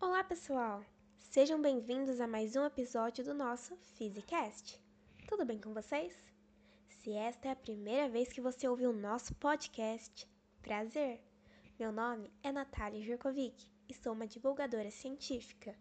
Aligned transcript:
Olá, 0.00 0.24
pessoal! 0.24 0.82
Sejam 1.18 1.60
bem-vindos 1.60 2.22
a 2.22 2.26
mais 2.26 2.56
um 2.56 2.64
episódio 2.64 3.22
do 3.22 3.34
nosso 3.34 3.76
Physicast. 3.76 4.80
Tudo 5.28 5.44
bem 5.44 5.60
com 5.60 5.74
vocês? 5.74 6.16
Se 6.88 7.12
esta 7.12 7.48
é 7.48 7.50
a 7.50 7.56
primeira 7.56 8.08
vez 8.08 8.32
que 8.32 8.40
você 8.40 8.66
ouviu 8.66 8.92
o 8.92 8.98
nosso 8.98 9.34
podcast, 9.34 10.26
prazer! 10.62 11.22
Meu 11.78 11.92
nome 11.92 12.32
é 12.42 12.50
Natália 12.50 13.02
Jurkovic 13.02 13.68
e 13.86 13.92
sou 13.92 14.14
uma 14.14 14.26
divulgadora 14.26 14.90
científica. 14.90 15.76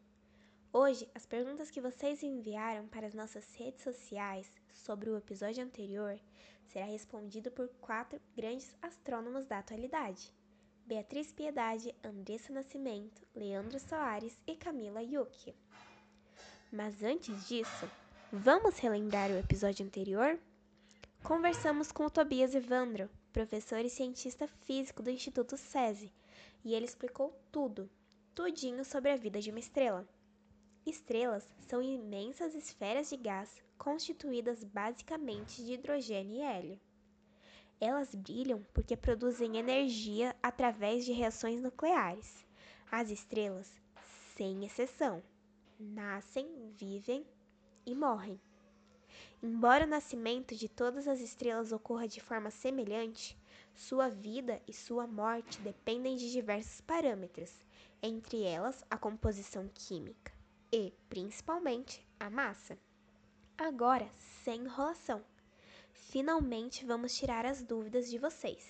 Hoje, 0.73 1.09
as 1.15 1.25
perguntas 1.25 1.71
que 1.71 1.79
vocês 1.79 2.21
enviaram 2.23 2.89
para 2.89 3.07
as 3.07 3.13
nossas 3.13 3.55
redes 3.55 3.83
sociais 3.83 4.51
sobre 4.73 5.09
o 5.09 5.15
episódio 5.15 5.63
anterior 5.63 6.19
será 6.65 6.83
respondido 6.83 7.49
por 7.51 7.69
quatro 7.79 8.19
grandes 8.35 8.75
astrônomos 8.81 9.45
da 9.45 9.59
atualidade: 9.59 10.33
Beatriz 10.89 11.31
Piedade, 11.31 11.93
Andressa 12.03 12.51
Nascimento, 12.51 13.21
Leandro 13.35 13.79
Soares 13.79 14.35
e 14.47 14.55
Camila 14.55 15.03
Yuki. 15.03 15.53
Mas 16.71 17.03
antes 17.03 17.47
disso, 17.47 17.87
vamos 18.33 18.79
relembrar 18.79 19.29
o 19.29 19.37
episódio 19.37 19.85
anterior? 19.85 20.39
Conversamos 21.21 21.91
com 21.91 22.07
o 22.07 22.09
Tobias 22.09 22.55
Evandro, 22.55 23.07
professor 23.31 23.85
e 23.85 23.89
cientista 23.89 24.47
físico 24.47 25.03
do 25.03 25.11
Instituto 25.11 25.57
SESI, 25.57 26.11
e 26.65 26.73
ele 26.73 26.85
explicou 26.85 27.39
tudo, 27.51 27.87
tudinho 28.33 28.83
sobre 28.83 29.11
a 29.11 29.15
vida 29.15 29.39
de 29.39 29.51
uma 29.51 29.59
estrela. 29.59 30.09
Estrelas 30.87 31.47
são 31.67 31.83
imensas 31.83 32.55
esferas 32.55 33.09
de 33.09 33.15
gás 33.15 33.61
constituídas 33.77 34.63
basicamente 34.63 35.63
de 35.63 35.73
hidrogênio 35.73 36.37
e 36.37 36.41
hélio. 36.41 36.79
Elas 37.81 38.13
brilham 38.13 38.65
porque 38.73 38.97
produzem 38.97 39.57
energia 39.57 40.35
através 40.43 41.05
de 41.05 41.13
reações 41.13 41.61
nucleares. 41.61 42.45
As 42.91 43.09
estrelas, 43.09 43.71
sem 44.35 44.65
exceção, 44.65 45.23
nascem, 45.79 46.47
vivem 46.75 47.25
e 47.85 47.95
morrem. 47.95 48.39
Embora 49.41 49.85
o 49.85 49.89
nascimento 49.89 50.53
de 50.55 50.67
todas 50.67 51.07
as 51.07 51.21
estrelas 51.21 51.71
ocorra 51.71 52.07
de 52.07 52.19
forma 52.19 52.51
semelhante, 52.51 53.37
sua 53.73 54.09
vida 54.09 54.61
e 54.67 54.73
sua 54.73 55.07
morte 55.07 55.61
dependem 55.61 56.17
de 56.17 56.29
diversos 56.29 56.81
parâmetros, 56.81 57.65
entre 58.03 58.43
elas 58.43 58.83
a 58.89 58.97
composição 58.97 59.69
química 59.73 60.33
e, 60.71 60.93
principalmente, 61.07 62.05
a 62.19 62.29
massa. 62.29 62.77
Agora, 63.57 64.07
sem 64.43 64.61
enrolação. 64.61 65.23
Finalmente 65.93 66.85
vamos 66.85 67.15
tirar 67.15 67.45
as 67.45 67.61
dúvidas 67.61 68.09
de 68.09 68.17
vocês. 68.17 68.65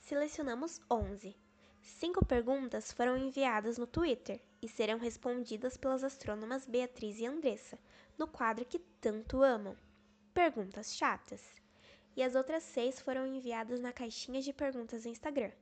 Selecionamos 0.00 0.80
11. 0.90 1.36
Cinco 1.82 2.24
perguntas 2.24 2.92
foram 2.92 3.16
enviadas 3.16 3.78
no 3.78 3.86
Twitter 3.86 4.40
e 4.60 4.68
serão 4.68 4.98
respondidas 4.98 5.76
pelas 5.76 6.02
astrônomas 6.02 6.66
Beatriz 6.66 7.20
e 7.20 7.26
Andressa, 7.26 7.78
no 8.18 8.26
quadro 8.26 8.64
que 8.64 8.78
tanto 9.00 9.42
amam. 9.42 9.76
Perguntas 10.34 10.94
chatas. 10.94 11.42
E 12.16 12.22
as 12.22 12.34
outras 12.34 12.62
seis 12.62 13.00
foram 13.00 13.26
enviadas 13.26 13.80
na 13.80 13.92
caixinha 13.92 14.42
de 14.42 14.52
perguntas 14.52 15.04
do 15.04 15.08
Instagram. 15.08 15.52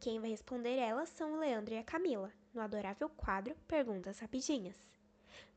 Quem 0.00 0.20
vai 0.20 0.30
responder 0.30 0.76
elas 0.76 1.08
são 1.08 1.34
o 1.34 1.38
Leandro 1.38 1.74
e 1.74 1.78
a 1.78 1.84
Camila, 1.84 2.32
no 2.54 2.60
adorável 2.60 3.08
quadro 3.08 3.54
Perguntas 3.66 4.18
Rapidinhas. 4.20 4.76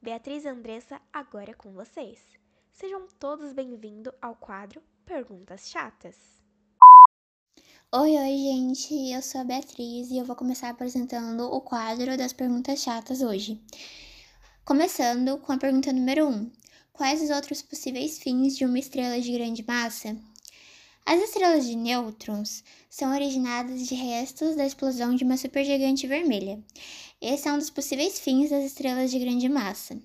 Beatriz 0.01 0.45
e 0.45 0.49
Andressa, 0.49 1.01
agora 1.13 1.51
é 1.51 1.53
com 1.53 1.71
vocês. 1.71 2.40
Sejam 2.73 3.05
todos 3.19 3.53
bem-vindos 3.53 4.13
ao 4.21 4.35
quadro 4.35 4.81
Perguntas 5.05 5.69
Chatas. 5.69 6.15
Oi, 7.93 8.17
oi, 8.17 8.37
gente. 8.37 9.11
Eu 9.11 9.21
sou 9.21 9.41
a 9.41 9.43
Beatriz 9.43 10.09
e 10.09 10.17
eu 10.17 10.25
vou 10.25 10.35
começar 10.35 10.69
apresentando 10.69 11.43
o 11.43 11.61
quadro 11.61 12.17
das 12.17 12.33
perguntas 12.33 12.81
chatas 12.81 13.21
hoje. 13.21 13.61
Começando 14.65 15.37
com 15.39 15.51
a 15.51 15.57
pergunta 15.57 15.91
número 15.91 16.27
1. 16.27 16.51
Quais 16.93 17.21
os 17.21 17.29
outros 17.29 17.61
possíveis 17.61 18.17
fins 18.17 18.57
de 18.57 18.65
uma 18.65 18.79
estrela 18.79 19.19
de 19.19 19.31
grande 19.33 19.63
massa? 19.67 20.17
As 21.05 21.21
estrelas 21.21 21.65
de 21.65 21.75
nêutrons 21.75 22.63
são 22.89 23.11
originadas 23.11 23.85
de 23.85 23.95
restos 23.95 24.55
da 24.55 24.65
explosão 24.65 25.13
de 25.13 25.23
uma 25.23 25.35
supergigante 25.35 26.07
vermelha. 26.07 26.63
Esse 27.19 27.47
é 27.47 27.53
um 27.53 27.57
dos 27.57 27.69
possíveis 27.69 28.19
fins 28.19 28.49
das 28.49 28.63
estrelas 28.63 29.11
de 29.11 29.19
grande 29.19 29.49
massa. 29.49 30.01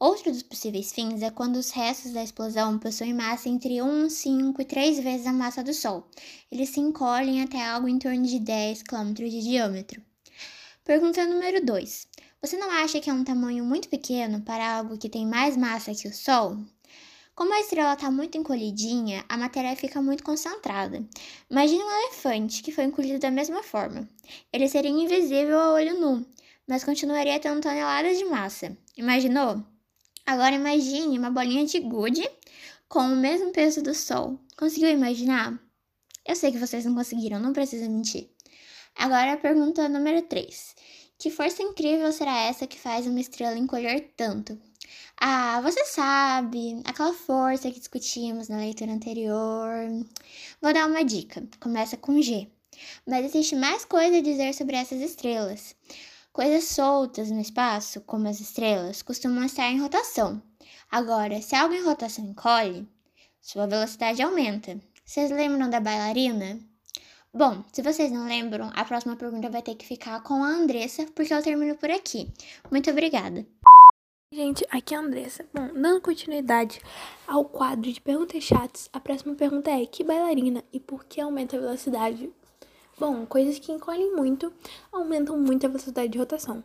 Outro 0.00 0.32
dos 0.32 0.42
possíveis 0.42 0.90
fins 0.92 1.20
é 1.20 1.30
quando 1.30 1.56
os 1.56 1.72
restos 1.72 2.12
da 2.12 2.22
explosão 2.22 2.78
possuem 2.78 3.12
massa 3.12 3.50
entre 3.50 3.82
1, 3.82 4.08
5 4.08 4.62
e 4.62 4.64
3 4.64 4.98
vezes 5.00 5.26
a 5.26 5.32
massa 5.32 5.62
do 5.62 5.74
Sol. 5.74 6.08
Eles 6.50 6.70
se 6.70 6.80
encolhem 6.80 7.42
até 7.42 7.62
algo 7.62 7.86
em 7.86 7.98
torno 7.98 8.24
de 8.24 8.38
10 8.38 8.82
km 8.84 9.12
de 9.12 9.42
diâmetro. 9.42 10.02
Pergunta 10.86 11.26
número 11.26 11.62
2. 11.62 12.08
Você 12.40 12.56
não 12.56 12.70
acha 12.70 12.98
que 12.98 13.10
é 13.10 13.12
um 13.12 13.22
tamanho 13.22 13.62
muito 13.62 13.90
pequeno 13.90 14.40
para 14.40 14.78
algo 14.78 14.96
que 14.96 15.10
tem 15.10 15.26
mais 15.26 15.54
massa 15.54 15.94
que 15.94 16.08
o 16.08 16.14
Sol? 16.14 16.56
Como 17.34 17.52
a 17.52 17.60
estrela 17.60 17.92
está 17.92 18.10
muito 18.10 18.38
encolhidinha, 18.38 19.22
a 19.28 19.36
matéria 19.36 19.76
fica 19.76 20.00
muito 20.00 20.24
concentrada. 20.24 21.06
Imagine 21.50 21.84
um 21.84 21.90
elefante 22.04 22.62
que 22.62 22.72
foi 22.72 22.84
encolhido 22.84 23.18
da 23.18 23.30
mesma 23.30 23.62
forma. 23.62 24.08
Ele 24.50 24.66
seria 24.66 24.90
invisível 24.90 25.60
a 25.60 25.74
olho 25.74 26.00
nu, 26.00 26.26
mas 26.66 26.84
continuaria 26.84 27.38
tendo 27.38 27.60
toneladas 27.60 28.16
de 28.16 28.24
massa. 28.24 28.74
Imaginou? 28.96 29.62
Agora 30.30 30.54
imagine 30.54 31.18
uma 31.18 31.28
bolinha 31.28 31.66
de 31.66 31.80
gude 31.80 32.22
com 32.88 33.00
o 33.00 33.16
mesmo 33.16 33.50
peso 33.50 33.82
do 33.82 33.92
Sol. 33.92 34.38
Conseguiu 34.56 34.88
imaginar? 34.88 35.60
Eu 36.24 36.36
sei 36.36 36.52
que 36.52 36.58
vocês 36.58 36.84
não 36.84 36.94
conseguiram, 36.94 37.40
não 37.40 37.52
precisa 37.52 37.88
mentir. 37.88 38.30
Agora 38.94 39.32
a 39.32 39.36
pergunta 39.36 39.88
número 39.88 40.22
3. 40.22 40.76
Que 41.18 41.30
força 41.32 41.64
incrível 41.64 42.12
será 42.12 42.42
essa 42.42 42.64
que 42.64 42.78
faz 42.78 43.08
uma 43.08 43.18
estrela 43.18 43.58
encolher 43.58 44.12
tanto? 44.16 44.56
Ah, 45.20 45.60
você 45.62 45.84
sabe, 45.84 46.80
aquela 46.84 47.12
força 47.12 47.68
que 47.68 47.80
discutimos 47.80 48.48
na 48.48 48.58
leitura 48.58 48.92
anterior. 48.92 49.74
Vou 50.62 50.72
dar 50.72 50.86
uma 50.86 51.02
dica. 51.02 51.42
Começa 51.58 51.96
com 51.96 52.22
G. 52.22 52.46
Mas 53.04 53.24
existe 53.24 53.56
mais 53.56 53.84
coisa 53.84 54.18
a 54.18 54.22
dizer 54.22 54.54
sobre 54.54 54.76
essas 54.76 55.00
estrelas. 55.00 55.74
Coisas 56.32 56.64
soltas 56.64 57.28
no 57.28 57.40
espaço, 57.40 58.00
como 58.02 58.28
as 58.28 58.40
estrelas, 58.40 59.02
costumam 59.02 59.44
estar 59.44 59.68
em 59.68 59.80
rotação. 59.80 60.40
Agora, 60.88 61.42
se 61.42 61.56
algo 61.56 61.74
em 61.74 61.82
rotação 61.82 62.24
encolhe, 62.24 62.88
sua 63.40 63.66
velocidade 63.66 64.22
aumenta. 64.22 64.78
Vocês 65.04 65.28
lembram 65.30 65.68
da 65.68 65.80
bailarina? 65.80 66.60
Bom, 67.34 67.64
se 67.72 67.82
vocês 67.82 68.12
não 68.12 68.28
lembram, 68.28 68.70
a 68.74 68.84
próxima 68.84 69.16
pergunta 69.16 69.50
vai 69.50 69.60
ter 69.60 69.74
que 69.74 69.84
ficar 69.84 70.22
com 70.22 70.44
a 70.44 70.48
Andressa, 70.48 71.04
porque 71.16 71.34
eu 71.34 71.42
termino 71.42 71.76
por 71.76 71.90
aqui. 71.90 72.32
Muito 72.70 72.88
obrigada. 72.90 73.44
Gente, 74.32 74.64
aqui 74.70 74.94
é 74.94 74.98
a 74.98 75.00
Andressa. 75.00 75.44
Bom, 75.52 75.72
dando 75.74 76.00
continuidade 76.00 76.80
ao 77.26 77.44
quadro 77.44 77.92
de 77.92 78.00
perguntas 78.00 78.44
chatas, 78.44 78.88
a 78.92 79.00
próxima 79.00 79.34
pergunta 79.34 79.68
é: 79.68 79.84
que 79.84 80.04
bailarina 80.04 80.62
e 80.72 80.78
por 80.78 81.04
que 81.04 81.20
aumenta 81.20 81.56
a 81.56 81.60
velocidade? 81.60 82.32
Bom, 83.00 83.24
coisas 83.24 83.58
que 83.58 83.72
encolhem 83.72 84.14
muito 84.14 84.52
aumentam 84.92 85.38
muito 85.38 85.64
a 85.64 85.70
velocidade 85.70 86.12
de 86.12 86.18
rotação. 86.18 86.62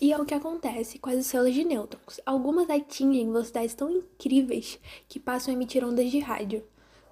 E 0.00 0.12
é 0.12 0.16
o 0.16 0.24
que 0.24 0.32
acontece 0.32 1.00
com 1.00 1.10
as 1.10 1.16
estrelas 1.16 1.52
de 1.52 1.64
nêutrons. 1.64 2.20
Algumas 2.24 2.70
atingem 2.70 3.26
velocidades 3.26 3.74
tão 3.74 3.90
incríveis 3.90 4.78
que 5.08 5.18
passam 5.18 5.52
a 5.52 5.56
emitir 5.56 5.84
ondas 5.84 6.12
de 6.12 6.20
rádio. 6.20 6.62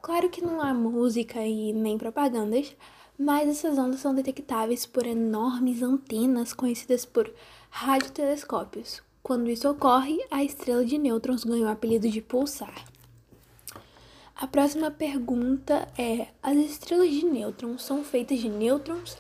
Claro 0.00 0.30
que 0.30 0.40
não 0.40 0.60
há 0.60 0.72
música 0.72 1.44
e 1.44 1.72
nem 1.72 1.98
propagandas, 1.98 2.76
mas 3.18 3.48
essas 3.48 3.76
ondas 3.76 3.98
são 3.98 4.14
detectáveis 4.14 4.86
por 4.86 5.06
enormes 5.06 5.82
antenas 5.82 6.52
conhecidas 6.52 7.04
por 7.04 7.34
radiotelescópios, 7.68 9.02
quando 9.24 9.50
isso 9.50 9.68
ocorre, 9.68 10.24
a 10.30 10.44
estrela 10.44 10.84
de 10.84 10.98
nêutrons 10.98 11.42
ganha 11.42 11.66
o 11.66 11.68
apelido 11.68 12.08
de 12.08 12.22
pulsar. 12.22 12.91
A 14.42 14.46
próxima 14.48 14.90
pergunta 14.90 15.88
é: 15.96 16.26
as 16.42 16.56
estrelas 16.56 17.10
de 17.10 17.24
nêutrons 17.24 17.80
são 17.80 18.02
feitas 18.02 18.40
de 18.40 18.48
nêutrons? 18.48 19.16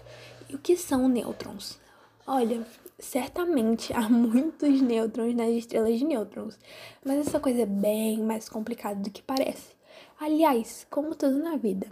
E 0.48 0.56
o 0.56 0.58
que 0.58 0.76
são 0.76 1.06
nêutrons? 1.06 1.78
Olha, 2.26 2.66
certamente 2.98 3.92
há 3.92 4.08
muitos 4.10 4.82
nêutrons 4.82 5.32
nas 5.32 5.50
estrelas 5.50 5.96
de 5.96 6.04
nêutrons, 6.04 6.58
mas 7.04 7.24
essa 7.24 7.38
coisa 7.38 7.62
é 7.62 7.66
bem 7.66 8.18
mais 8.18 8.48
complicada 8.48 8.98
do 9.00 9.12
que 9.12 9.22
parece. 9.22 9.76
Aliás, 10.18 10.84
como 10.90 11.14
tudo 11.14 11.38
na 11.38 11.54
vida, 11.54 11.86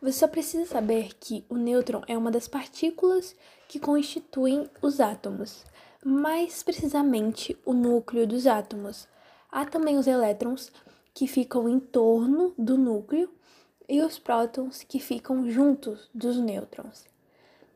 você 0.00 0.20
só 0.20 0.26
precisa 0.26 0.64
saber 0.64 1.12
que 1.20 1.44
o 1.50 1.56
nêutron 1.56 2.00
é 2.08 2.16
uma 2.16 2.30
das 2.30 2.48
partículas 2.48 3.36
que 3.68 3.78
constituem 3.78 4.70
os 4.80 5.00
átomos 5.00 5.66
mais 6.02 6.62
precisamente 6.62 7.54
o 7.66 7.74
núcleo 7.74 8.26
dos 8.26 8.46
átomos. 8.46 9.06
Há 9.52 9.66
também 9.66 9.98
os 9.98 10.06
elétrons 10.06 10.72
que 11.14 11.26
ficam 11.26 11.68
em 11.68 11.78
torno 11.78 12.54
do 12.56 12.76
núcleo 12.78 13.28
e 13.88 14.00
os 14.02 14.18
prótons 14.18 14.82
que 14.82 15.00
ficam 15.00 15.50
juntos 15.50 16.08
dos 16.14 16.36
nêutrons. 16.36 17.04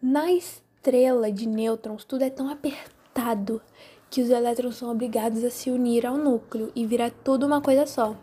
Na 0.00 0.32
estrela 0.32 1.32
de 1.32 1.48
nêutrons, 1.48 2.04
tudo 2.04 2.22
é 2.22 2.30
tão 2.30 2.48
apertado 2.48 3.60
que 4.10 4.22
os 4.22 4.30
elétrons 4.30 4.76
são 4.76 4.90
obrigados 4.90 5.42
a 5.42 5.50
se 5.50 5.70
unir 5.70 6.06
ao 6.06 6.16
núcleo 6.16 6.70
e 6.74 6.86
virar 6.86 7.10
tudo 7.10 7.46
uma 7.46 7.60
coisa 7.60 7.84
só. 7.84 8.16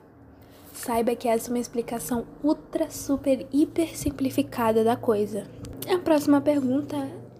Saiba 0.74 1.16
que 1.16 1.28
essa 1.28 1.50
é 1.50 1.52
uma 1.52 1.60
explicação 1.60 2.26
ultra, 2.42 2.90
super, 2.90 3.46
hiper 3.52 3.98
simplificada 3.98 4.84
da 4.84 4.96
coisa. 4.96 5.46
A 5.94 5.98
próxima 5.98 6.40
pergunta 6.40 6.96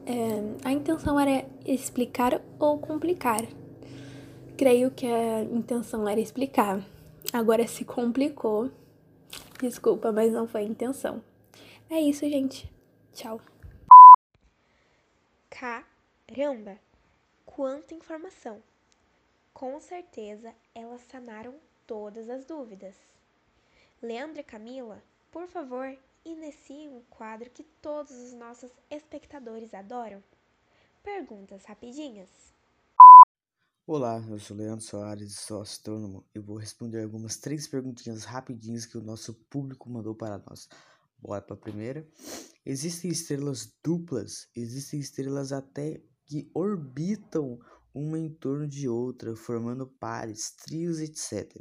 é: 0.06 0.68
a 0.68 0.74
intenção 0.74 1.18
era 1.20 1.46
explicar 1.66 2.42
ou 2.60 2.78
complicar? 2.78 3.46
Creio 4.58 4.92
que 4.92 5.08
a 5.08 5.44
intenção 5.44 6.08
era 6.08 6.20
explicar. 6.20 6.86
Agora 7.34 7.68
se 7.68 7.86
complicou. 7.86 8.72
Desculpa, 9.60 10.12
mas 10.12 10.34
não 10.34 10.48
foi 10.48 10.62
a 10.62 10.66
intenção. 10.66 11.24
É 11.90 12.00
isso, 12.00 12.28
gente. 12.30 12.72
Tchau. 13.14 13.40
Caramba! 15.50 16.80
Quanta 17.46 17.94
informação! 17.94 18.62
Com 19.54 19.80
certeza 19.80 20.56
elas 20.74 21.02
sanaram 21.02 21.56
todas 21.86 22.30
as 22.30 22.46
dúvidas. 22.46 22.96
Leandro 24.02 24.40
e 24.40 24.44
Camila, 24.44 25.04
por 25.30 25.48
favor, 25.48 25.96
iniciem 26.26 26.90
um 26.90 27.02
quadro 27.10 27.50
que 27.50 27.64
todos 27.64 28.12
os 28.12 28.34
nossos 28.34 28.72
espectadores 28.90 29.74
adoram. 29.74 30.24
Perguntas 31.04 31.66
rapidinhas. 31.66 32.30
Olá, 33.94 34.24
eu 34.30 34.40
sou 34.40 34.56
Leandro 34.56 34.86
Soares, 34.86 35.38
sou 35.42 35.60
astrônomo 35.60 36.26
e 36.34 36.40
vou 36.40 36.56
responder 36.56 37.04
algumas 37.04 37.36
três 37.36 37.68
perguntinhas 37.68 38.24
rapidinhas 38.24 38.86
que 38.86 38.98
o 38.98 39.02
nosso 39.02 39.34
público 39.50 39.90
mandou 39.90 40.16
para 40.16 40.42
nós. 40.48 40.70
Bora 41.20 41.42
para 41.42 41.56
a 41.56 41.60
primeira. 41.60 42.08
Existem 42.66 43.12
estrelas 43.12 43.70
duplas, 43.84 44.48
existem 44.56 44.98
estrelas 44.98 45.52
até 45.52 46.02
que 46.26 46.50
orbitam 46.54 47.60
uma 47.94 48.18
em 48.18 48.30
torno 48.30 48.66
de 48.66 48.88
outra, 48.88 49.36
formando 49.36 49.86
pares, 49.86 50.52
trios, 50.52 51.02
etc. 51.02 51.54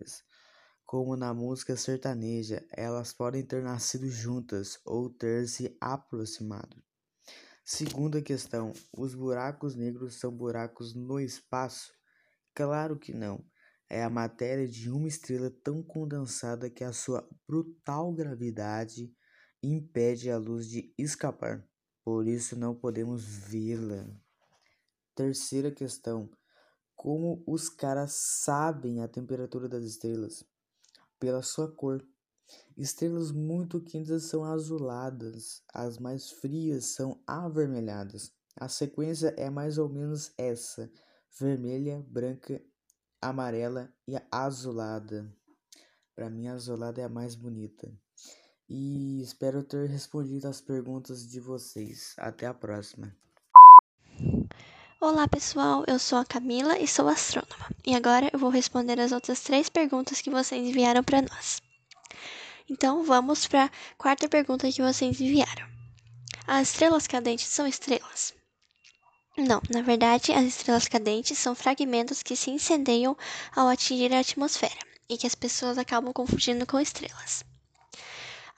Como 0.87 1.17
na 1.17 1.35
música 1.35 1.77
sertaneja, 1.77 2.65
elas 2.71 3.13
podem 3.13 3.43
ter 3.43 3.61
nascido 3.61 4.09
juntas 4.09 4.79
ou 4.85 5.11
ter 5.11 5.49
se 5.49 5.77
aproximado. 5.81 6.81
Segunda 7.65 8.23
questão: 8.23 8.73
os 8.97 9.17
buracos 9.17 9.75
negros 9.75 10.15
são 10.15 10.31
buracos 10.31 10.95
no 10.95 11.19
espaço? 11.19 11.99
Claro 12.55 12.99
que 12.99 13.13
não. 13.13 13.45
É 13.89 14.05
a 14.05 14.11
matéria 14.11 14.69
de 14.69 14.91
uma 14.91 15.09
estrela 15.09 15.51
tão 15.51 15.83
condensada 15.83 16.71
que 16.71 16.85
a 16.85 16.93
sua 16.93 17.29
brutal 17.47 18.13
gravidade 18.13 19.13
impede 19.63 20.31
a 20.31 20.39
luz 20.39 20.69
de 20.69 20.95
escapar. 20.97 21.67
Por 22.05 22.27
isso 22.27 22.57
não 22.57 22.75
podemos 22.75 23.25
vê-la. 23.25 24.07
Terceira 25.15 25.71
questão: 25.71 26.31
como 26.95 27.43
os 27.47 27.69
caras 27.69 28.13
sabem 28.13 29.03
a 29.03 29.09
temperatura 29.09 29.69
das 29.69 29.85
estrelas? 29.85 30.45
Pela 31.19 31.43
sua 31.43 31.71
cor. 31.71 32.07
Estrelas 32.77 33.31
muito 33.31 33.81
quentes 33.81 34.25
são 34.25 34.45
azuladas, 34.45 35.63
as 35.73 35.99
mais 35.99 36.31
frias 36.31 36.87
são 36.87 37.23
avermelhadas. 37.27 38.33
A 38.57 38.69
sequência 38.69 39.35
é 39.37 39.49
mais 39.49 39.79
ou 39.79 39.89
menos 39.89 40.33
essa: 40.37 40.91
vermelha, 41.39 42.05
branca, 42.09 42.61
amarela 43.21 43.93
e 44.07 44.17
azulada. 44.31 45.31
Para 46.15 46.31
mim, 46.31 46.49
a 46.49 46.55
azulada 46.55 47.01
é 47.01 47.05
a 47.05 47.09
mais 47.09 47.35
bonita. 47.35 47.91
E 48.69 49.21
espero 49.23 49.65
ter 49.65 49.89
respondido 49.89 50.47
as 50.47 50.61
perguntas 50.61 51.29
de 51.29 51.41
vocês. 51.41 52.15
Até 52.19 52.47
a 52.47 52.55
próxima. 52.55 53.15
Olá 55.01 55.27
pessoal, 55.27 55.83
eu 55.89 55.99
sou 55.99 56.19
a 56.19 56.25
Camila 56.25 56.79
e 56.79 56.87
sou 56.87 57.09
astrônoma. 57.09 57.71
E 57.87 57.95
agora 57.95 58.29
eu 58.33 58.39
vou 58.39 58.51
responder 58.51 59.01
as 59.01 59.13
outras 59.13 59.41
três 59.41 59.69
perguntas 59.69 60.21
que 60.21 60.31
vocês 60.31 60.63
enviaram 60.63 61.03
para 61.03 61.23
nós. 61.23 61.63
Então 62.69 63.03
vamos 63.03 63.47
para 63.47 63.65
a 63.65 63.71
quarta 63.97 64.29
pergunta 64.29 64.71
que 64.71 64.83
vocês 64.83 65.21
enviaram. 65.21 65.67
As 66.47 66.69
estrelas 66.69 67.07
cadentes 67.07 67.47
são 67.47 67.67
estrelas? 67.67 68.35
Não, 69.37 69.63
na 69.71 69.81
verdade, 69.81 70.33
as 70.33 70.45
estrelas 70.45 70.89
cadentes 70.89 71.39
são 71.39 71.55
fragmentos 71.55 72.23
que 72.23 72.37
se 72.37 72.51
incendeiam 72.51 73.17
ao 73.55 73.69
atingir 73.69 74.13
a 74.13 74.21
atmosfera 74.21 74.79
e 75.09 75.17
que 75.17 75.27
as 75.27 75.35
pessoas 75.35 75.79
acabam 75.79 76.13
confundindo 76.13 76.67
com 76.67 76.79
estrelas. 76.79 77.45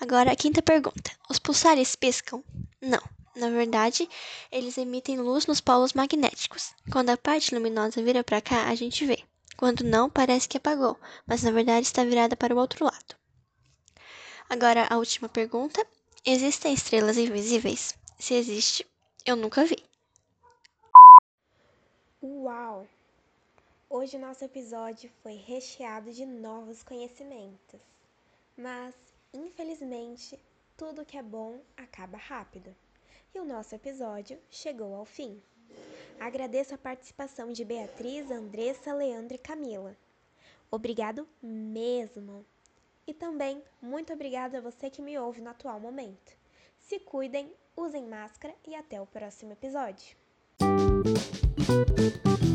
Agora, 0.01 0.33
a 0.33 0.37
quinta 0.37 0.61
pergunta: 0.61 1.13
os 1.29 1.39
pulsares 1.39 1.95
piscam? 1.95 2.43
Não. 2.81 3.03
Na 3.35 3.49
verdade, 3.49 4.09
eles 4.51 4.77
emitem 4.77 5.19
luz 5.19 5.47
nos 5.47 5.61
polos 5.61 5.95
magnéticos. 5.95 6.75
Quando 6.91 7.09
a 7.09 7.17
parte 7.17 7.55
luminosa 7.55 8.03
vira 8.03 8.23
para 8.23 8.43
cá, 8.43 8.69
a 8.69 8.75
gente 8.75 9.07
vê. 9.07 9.25
Quando 9.57 9.85
não, 9.85 10.11
parece 10.11 10.49
que 10.49 10.59
apagou, 10.59 10.99
mas 11.27 11.43
na 11.43 11.51
verdade 11.51 11.87
está 11.87 12.05
virada 12.05 12.37
para 12.37 12.55
o 12.55 12.59
outro 12.59 12.85
lado. 12.85 13.17
Agora, 14.51 14.87
a 14.91 14.99
última 14.99 15.29
pergunta: 15.29 15.87
existem 16.27 16.75
estrelas 16.75 17.17
invisíveis? 17.17 17.95
Se 18.19 18.35
existe, 18.35 18.87
eu 19.25 19.37
nunca 19.37 19.65
vi. 19.65 19.92
Uau! 22.25 22.87
Hoje 23.91 24.17
nosso 24.17 24.45
episódio 24.45 25.11
foi 25.25 25.33
recheado 25.35 26.13
de 26.13 26.25
novos 26.25 26.81
conhecimentos. 26.85 27.81
Mas, 28.57 28.95
infelizmente, 29.35 30.39
tudo 30.77 31.05
que 31.05 31.19
é 31.19 31.23
bom 31.23 31.59
acaba 31.77 32.17
rápido 32.17 32.73
e 33.35 33.41
o 33.41 33.45
nosso 33.45 33.75
episódio 33.75 34.39
chegou 34.49 34.95
ao 34.95 35.05
fim. 35.05 35.43
Agradeço 36.21 36.77
a 36.77 36.79
participação 36.79 37.53
de 37.53 37.65
Beatriz, 37.65 38.31
Andressa, 38.31 38.95
Leandro 38.95 39.35
e 39.35 39.39
Camila. 39.39 39.97
Obrigado 40.71 41.27
mesmo! 41.43 42.47
E 43.05 43.13
também 43.13 43.61
muito 43.81 44.13
obrigado 44.13 44.55
a 44.55 44.61
você 44.61 44.89
que 44.89 45.03
me 45.03 45.19
ouve 45.19 45.41
no 45.41 45.51
atual 45.51 45.81
momento. 45.81 46.37
Se 46.79 47.01
cuidem, 47.01 47.53
usem 47.77 48.07
máscara 48.07 48.55
e 48.65 48.77
até 48.77 49.01
o 49.01 49.07
próximo 49.07 49.55
episódio. 49.55 50.17
Thank 51.65 52.43
you. 52.43 52.52